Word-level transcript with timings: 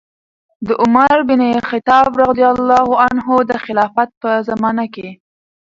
د 0.67 0.67
عمر 0.83 1.17
بن 1.29 1.41
الخطاب 1.55 2.09
رضي 2.25 2.45
الله 2.53 2.87
عنه 3.05 3.27
د 3.49 3.51
خلافت 3.65 4.09
په 4.21 4.29
زمانه 4.49 4.85
کې 4.93 5.09